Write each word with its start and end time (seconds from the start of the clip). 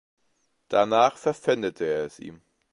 Danach 0.67 1.15
verpfändete 1.15 1.85
er 1.85 2.05
es 2.05 2.17
ihm. 2.17 2.41